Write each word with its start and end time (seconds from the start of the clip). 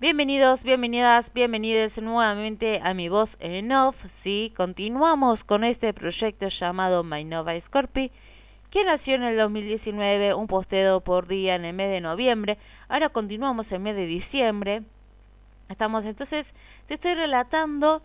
Bienvenidos, 0.00 0.62
bienvenidas, 0.62 1.30
bienvenidos 1.34 1.98
nuevamente 1.98 2.80
a 2.82 2.94
mi 2.94 3.10
voz 3.10 3.36
en 3.38 3.70
off. 3.70 4.02
Sí, 4.08 4.50
continuamos 4.56 5.44
con 5.44 5.62
este 5.62 5.92
proyecto 5.92 6.48
llamado 6.48 7.04
My 7.04 7.22
Nova 7.22 7.60
Scorpi, 7.60 8.10
que 8.70 8.82
nació 8.82 9.16
en 9.16 9.24
el 9.24 9.36
2019, 9.36 10.32
un 10.32 10.46
posteo 10.46 11.02
por 11.02 11.26
día 11.28 11.54
en 11.54 11.66
el 11.66 11.74
mes 11.74 11.90
de 11.90 12.00
noviembre. 12.00 12.56
Ahora 12.88 13.10
continuamos 13.10 13.72
en 13.72 13.76
el 13.76 13.82
mes 13.82 13.96
de 13.96 14.06
diciembre. 14.06 14.84
Estamos 15.68 16.06
entonces, 16.06 16.54
te 16.86 16.94
estoy 16.94 17.12
relatando 17.12 18.02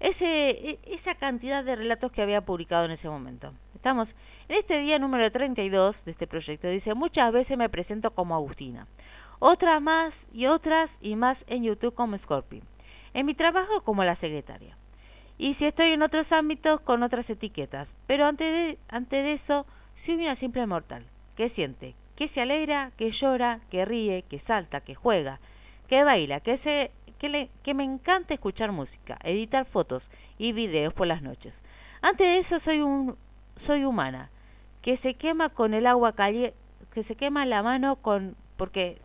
ese, 0.00 0.50
e, 0.50 0.80
esa 0.86 1.14
cantidad 1.14 1.62
de 1.62 1.76
relatos 1.76 2.10
que 2.10 2.22
había 2.22 2.40
publicado 2.40 2.86
en 2.86 2.90
ese 2.90 3.08
momento. 3.08 3.54
Estamos 3.76 4.16
en 4.48 4.56
este 4.58 4.80
día 4.80 4.98
número 4.98 5.30
32 5.30 6.04
de 6.04 6.10
este 6.10 6.26
proyecto. 6.26 6.66
Dice, 6.66 6.94
muchas 6.94 7.32
veces 7.32 7.56
me 7.56 7.68
presento 7.68 8.10
como 8.10 8.34
Agustina. 8.34 8.88
Otras 9.44 9.82
más 9.82 10.28
y 10.32 10.46
otras 10.46 10.98
y 11.00 11.16
más 11.16 11.44
en 11.48 11.64
YouTube 11.64 11.96
como 11.96 12.16
Scorpi. 12.16 12.62
En 13.12 13.26
mi 13.26 13.34
trabajo 13.34 13.82
como 13.82 14.04
la 14.04 14.14
secretaria. 14.14 14.78
Y 15.36 15.54
si 15.54 15.66
estoy 15.66 15.88
en 15.88 16.02
otros 16.02 16.30
ámbitos 16.30 16.80
con 16.80 17.02
otras 17.02 17.28
etiquetas. 17.28 17.88
Pero 18.06 18.26
antes 18.26 18.52
de, 18.52 18.78
antes 18.88 19.24
de 19.24 19.32
eso, 19.32 19.66
soy 19.96 20.14
una 20.14 20.36
simple 20.36 20.64
mortal. 20.68 21.06
Que 21.34 21.48
siente, 21.48 21.96
que 22.14 22.28
se 22.28 22.40
alegra, 22.40 22.92
que 22.96 23.10
llora, 23.10 23.58
que 23.68 23.84
ríe, 23.84 24.22
que 24.22 24.38
salta, 24.38 24.80
que 24.80 24.94
juega, 24.94 25.40
que 25.88 26.04
baila, 26.04 26.38
que 26.38 26.56
se 26.56 26.92
que, 27.18 27.28
le, 27.28 27.50
que, 27.64 27.74
me 27.74 27.82
encanta 27.82 28.34
escuchar 28.34 28.70
música, 28.70 29.18
editar 29.24 29.64
fotos 29.64 30.08
y 30.38 30.52
videos 30.52 30.94
por 30.94 31.08
las 31.08 31.20
noches. 31.20 31.64
Antes 32.00 32.28
de 32.28 32.38
eso 32.38 32.60
soy 32.60 32.80
un 32.80 33.16
soy 33.56 33.84
humana, 33.84 34.30
que 34.82 34.96
se 34.96 35.14
quema 35.14 35.48
con 35.48 35.74
el 35.74 35.88
agua 35.88 36.12
caliente, 36.12 36.54
que 36.94 37.02
se 37.02 37.16
quema 37.16 37.44
la 37.44 37.64
mano 37.64 37.96
con, 37.96 38.36
porque, 38.56 39.00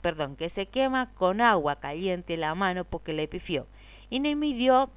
perdón, 0.00 0.36
que 0.36 0.48
se 0.48 0.66
quema 0.66 1.10
con 1.14 1.40
agua 1.40 1.76
caliente 1.76 2.36
la 2.36 2.54
mano 2.54 2.84
porque 2.84 3.12
le 3.12 3.28
pifió. 3.28 3.66
Y 4.08 4.20
no 4.20 4.34
me 4.36 4.54
dio 4.54 4.90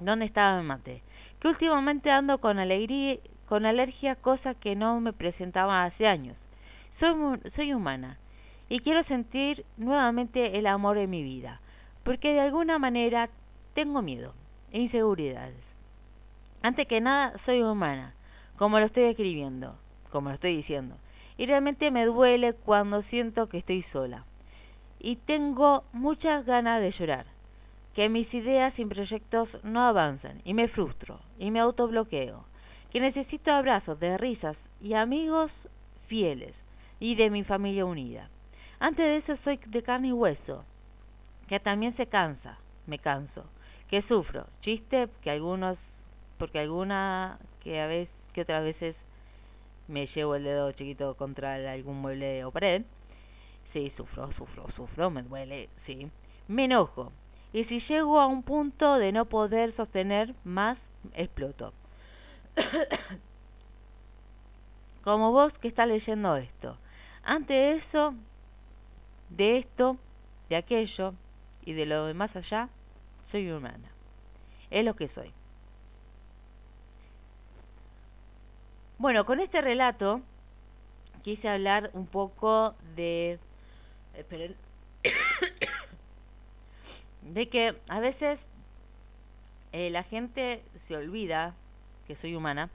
dónde 0.00 0.24
estaba 0.24 0.58
el 0.58 0.66
mate. 0.66 1.02
Que 1.38 1.48
últimamente 1.48 2.10
ando 2.10 2.38
con 2.38 2.58
alegría, 2.58 3.18
con 3.48 3.66
alergia, 3.66 4.16
cosa 4.16 4.54
que 4.54 4.74
no 4.74 5.00
me 5.00 5.12
presentaba 5.12 5.84
hace 5.84 6.08
años. 6.08 6.46
Soy, 6.90 7.14
soy 7.48 7.72
humana 7.72 8.18
y 8.68 8.80
quiero 8.80 9.02
sentir 9.02 9.64
nuevamente 9.76 10.58
el 10.58 10.66
amor 10.66 10.98
en 10.98 11.10
mi 11.10 11.22
vida, 11.22 11.60
porque 12.02 12.32
de 12.32 12.40
alguna 12.40 12.78
manera 12.78 13.30
tengo 13.74 14.02
miedo 14.02 14.34
e 14.72 14.80
inseguridades. 14.80 15.74
Antes 16.62 16.86
que 16.86 17.00
nada, 17.00 17.36
soy 17.38 17.62
humana, 17.62 18.14
como 18.56 18.80
lo 18.80 18.86
estoy 18.86 19.04
escribiendo, 19.04 19.78
como 20.10 20.30
lo 20.30 20.34
estoy 20.34 20.56
diciendo. 20.56 20.96
Y 21.36 21.46
realmente 21.46 21.90
me 21.90 22.06
duele 22.06 22.54
cuando 22.54 23.02
siento 23.02 23.48
que 23.48 23.58
estoy 23.58 23.82
sola. 23.82 24.24
Y 24.98 25.16
tengo 25.16 25.84
muchas 25.92 26.44
ganas 26.46 26.80
de 26.80 26.90
llorar, 26.90 27.26
que 27.94 28.08
mis 28.08 28.34
ideas 28.34 28.78
y 28.78 28.86
proyectos 28.86 29.58
no 29.62 29.82
avanzan, 29.82 30.40
y 30.44 30.54
me 30.54 30.68
frustro, 30.68 31.20
y 31.38 31.50
me 31.50 31.60
autobloqueo, 31.60 32.44
que 32.90 33.00
necesito 33.00 33.52
abrazos 33.52 34.00
de 34.00 34.16
risas 34.16 34.70
y 34.80 34.94
amigos 34.94 35.68
fieles, 36.06 36.64
y 37.00 37.14
de 37.14 37.30
mi 37.30 37.44
familia 37.44 37.84
unida. 37.84 38.30
Antes 38.78 39.06
de 39.06 39.16
eso 39.16 39.36
soy 39.36 39.58
de 39.66 39.82
carne 39.82 40.08
y 40.08 40.12
hueso, 40.12 40.64
que 41.46 41.60
también 41.60 41.92
se 41.92 42.06
cansa, 42.06 42.58
me 42.86 42.98
canso, 42.98 43.44
que 43.88 44.02
sufro, 44.02 44.46
chiste 44.60 45.08
que 45.22 45.30
algunos 45.30 46.02
porque 46.38 46.58
alguna 46.58 47.38
que 47.60 47.80
a 47.80 47.86
veces 47.86 48.28
que 48.32 48.42
otras 48.42 48.62
veces 48.62 49.04
me 49.88 50.06
llevo 50.06 50.34
el 50.34 50.44
dedo 50.44 50.72
chiquito 50.72 51.16
contra 51.16 51.54
algún 51.54 52.00
mueble 52.00 52.44
o 52.44 52.50
pared. 52.50 52.82
Sí, 53.64 53.90
sufro, 53.90 54.30
sufro, 54.32 54.68
sufro, 54.68 55.10
me 55.10 55.22
duele, 55.22 55.68
sí. 55.76 56.10
Me 56.48 56.64
enojo. 56.64 57.12
Y 57.52 57.64
si 57.64 57.78
llego 57.78 58.20
a 58.20 58.26
un 58.26 58.42
punto 58.42 58.98
de 58.98 59.12
no 59.12 59.24
poder 59.24 59.72
sostener 59.72 60.34
más, 60.44 60.80
exploto. 61.14 61.72
Como 65.02 65.32
vos 65.32 65.58
que 65.58 65.68
estás 65.68 65.88
leyendo 65.88 66.36
esto. 66.36 66.78
Ante 67.22 67.72
eso, 67.72 68.14
de 69.30 69.58
esto, 69.58 69.96
de 70.48 70.56
aquello 70.56 71.14
y 71.64 71.72
de 71.72 71.86
lo 71.86 72.06
de 72.06 72.14
más 72.14 72.36
allá, 72.36 72.68
soy 73.24 73.50
humana. 73.50 73.90
Es 74.70 74.84
lo 74.84 74.94
que 74.94 75.08
soy. 75.08 75.32
Bueno, 78.98 79.26
con 79.26 79.40
este 79.40 79.60
relato 79.60 80.22
quise 81.22 81.50
hablar 81.50 81.90
un 81.92 82.06
poco 82.06 82.74
de... 82.94 83.38
de 87.22 87.48
que 87.50 87.76
a 87.88 88.00
veces 88.00 88.48
eh, 89.72 89.90
la 89.90 90.02
gente 90.02 90.62
se 90.76 90.96
olvida 90.96 91.54
que 92.06 92.16
soy 92.16 92.34
humana. 92.34 92.70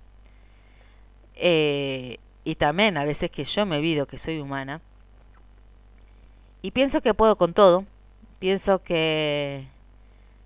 Eh, 1.34 2.20
y 2.44 2.54
también 2.54 2.98
a 2.98 3.06
veces 3.06 3.32
que 3.32 3.44
yo 3.44 3.66
me 3.66 3.78
olvido 3.78 4.06
que 4.06 4.20
soy 4.20 4.40
humana. 4.40 4.80
Y 6.62 6.70
pienso 6.70 7.02
que 7.02 7.16
puedo 7.16 7.36
con 7.36 7.56
todo. 7.56 7.86
Pienso 8.38 8.78
que, 8.78 9.66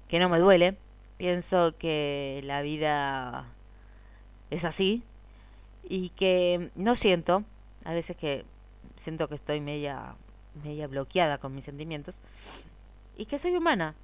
que 0.07 0.19
no 0.19 0.30
me 0.30 0.40
duele. 0.40 0.78
Pienso 1.18 1.75
que 1.78 2.40
la 2.46 2.62
vida 2.62 3.47
es 4.50 4.63
así 4.63 5.03
y 5.88 6.09
que 6.09 6.72
no 6.75 6.96
siento, 6.96 7.44
a 7.84 7.94
veces 7.94 8.18
que 8.18 8.46
siento 8.96 9.28
que 9.28 9.35
estoy 9.35 9.62
media, 9.62 10.16
media 10.63 10.88
bloqueada 10.88 11.38
con 11.38 11.53
mis 11.53 11.66
sentimientos, 11.66 12.22
y 13.18 13.25
que 13.25 13.40
soy 13.40 13.56
humana. 13.56 13.95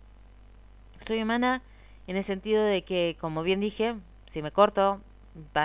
Soy 1.05 1.21
humana 1.21 1.61
en 2.07 2.17
el 2.17 2.23
sentido 2.23 2.63
de 2.63 2.83
que, 2.83 3.17
como 3.19 3.43
bien 3.43 3.59
dije, 3.59 3.95
si 4.25 4.41
me 4.41 4.51
corto, 4.51 5.01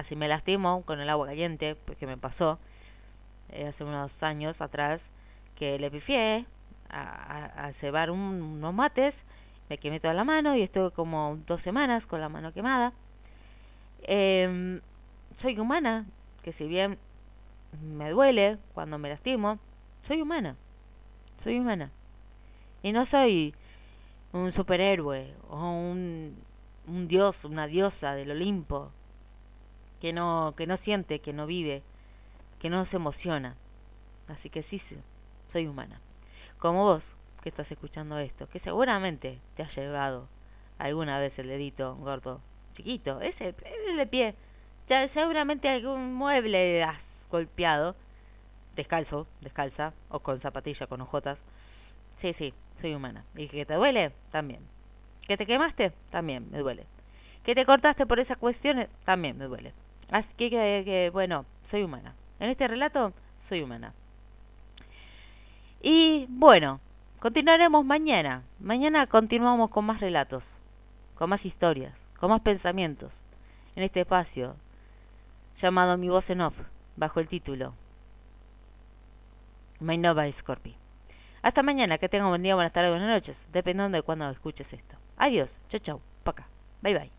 si 0.04 0.16
me 0.16 0.28
lastimo 0.28 0.82
con 0.82 1.00
el 1.00 1.08
agua 1.10 1.26
caliente, 1.26 1.74
porque 1.74 2.06
me 2.06 2.16
pasó 2.16 2.58
eh, 3.50 3.66
hace 3.66 3.84
unos 3.84 4.22
años 4.22 4.60
atrás, 4.60 5.10
que 5.54 5.78
le 5.78 5.90
pifié 5.90 6.46
a, 6.88 7.66
a, 7.66 7.72
cebar 7.72 8.10
unos 8.10 8.74
mates, 8.74 9.24
me 9.68 9.78
quemé 9.78 10.00
toda 10.00 10.14
la 10.14 10.24
mano 10.24 10.54
y 10.54 10.62
estuve 10.62 10.90
como 10.92 11.38
dos 11.46 11.62
semanas 11.62 12.06
con 12.06 12.20
la 12.20 12.28
mano 12.28 12.52
quemada. 12.52 12.92
Eh, 14.02 14.80
soy 15.36 15.58
humana, 15.58 16.06
que 16.42 16.52
si 16.52 16.66
bien 16.66 16.98
me 17.82 18.10
duele 18.10 18.58
cuando 18.74 18.98
me 18.98 19.08
lastimo, 19.08 19.58
soy 20.02 20.22
humana. 20.22 20.56
Soy 21.42 21.58
humana. 21.58 21.90
Y 22.82 22.92
no 22.92 23.04
soy 23.04 23.54
un 24.32 24.52
superhéroe 24.52 25.34
o 25.50 25.56
un, 25.56 26.36
un 26.86 27.08
dios, 27.08 27.44
una 27.44 27.66
diosa 27.66 28.14
del 28.14 28.30
Olimpo 28.30 28.90
que 30.00 30.12
no, 30.12 30.54
que 30.56 30.66
no 30.66 30.76
siente, 30.76 31.20
que 31.20 31.32
no 31.32 31.46
vive, 31.46 31.82
que 32.58 32.70
no 32.70 32.84
se 32.84 32.96
emociona. 32.96 33.56
Así 34.28 34.50
que 34.50 34.62
sí, 34.62 34.80
soy 35.52 35.66
humana. 35.66 36.00
Como 36.58 36.84
vos 36.84 37.14
que 37.42 37.48
estás 37.48 37.70
escuchando 37.70 38.18
esto, 38.18 38.48
que 38.48 38.58
seguramente 38.58 39.40
te 39.54 39.62
ha 39.62 39.68
llevado 39.68 40.28
alguna 40.78 41.18
vez 41.18 41.38
el 41.38 41.48
dedito 41.48 41.96
gordo, 41.96 42.40
chiquito, 42.74 43.20
ese, 43.20 43.54
el 43.88 43.96
de 43.96 44.06
pie, 44.06 44.34
seguramente 45.08 45.68
algún 45.68 46.14
mueble 46.14 46.82
has 46.84 47.26
golpeado, 47.30 47.96
descalzo, 48.76 49.26
descalza, 49.40 49.92
o 50.08 50.20
con 50.20 50.38
zapatilla, 50.38 50.86
con 50.86 51.00
ojotas. 51.00 51.40
Sí, 52.16 52.32
sí, 52.32 52.54
soy 52.80 52.94
humana. 52.94 53.24
¿Y 53.34 53.48
que 53.48 53.66
te 53.66 53.74
duele? 53.74 54.12
También. 54.30 54.60
¿Que 55.22 55.36
te 55.36 55.46
quemaste? 55.46 55.92
También 56.10 56.50
me 56.50 56.58
duele. 56.58 56.86
¿Que 57.42 57.54
te 57.54 57.66
cortaste 57.66 58.06
por 58.06 58.20
esas 58.20 58.36
cuestiones? 58.36 58.88
También 59.04 59.36
me 59.36 59.46
duele. 59.46 59.72
Así 60.10 60.34
que, 60.34 60.50
que, 60.50 61.10
bueno, 61.12 61.44
soy 61.64 61.82
humana. 61.82 62.14
En 62.38 62.50
este 62.50 62.68
relato, 62.68 63.12
soy 63.40 63.62
humana. 63.62 63.92
Y 65.82 66.26
bueno, 66.28 66.80
continuaremos 67.18 67.84
mañana. 67.84 68.44
Mañana 68.60 69.06
continuamos 69.06 69.70
con 69.70 69.84
más 69.84 70.00
relatos, 70.00 70.58
con 71.16 71.28
más 71.30 71.44
historias, 71.44 72.04
con 72.18 72.30
más 72.30 72.40
pensamientos 72.40 73.22
en 73.74 73.82
este 73.82 74.00
espacio 74.00 74.56
llamado 75.56 75.96
Mi 75.98 76.08
Voz 76.08 76.30
en 76.30 76.40
Off, 76.40 76.58
bajo 76.96 77.20
el 77.20 77.28
título 77.28 77.74
My 79.80 79.98
Nova 79.98 80.30
Scorpi. 80.30 80.76
Hasta 81.42 81.62
mañana, 81.62 81.98
que 81.98 82.08
tengan 82.08 82.28
buen 82.28 82.42
día, 82.42 82.54
buenas 82.54 82.72
tardes, 82.72 82.90
buenas 82.90 83.10
noches, 83.10 83.48
dependiendo 83.52 83.96
de 83.96 84.02
cuándo 84.02 84.28
escuches 84.30 84.72
esto. 84.72 84.96
Adiós, 85.16 85.60
chau 85.68 85.80
chau, 85.80 86.00
acá, 86.24 86.48
bye 86.82 86.94
bye. 86.94 87.15